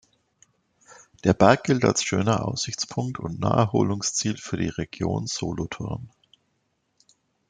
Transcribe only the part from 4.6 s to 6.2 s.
Region Solothurn.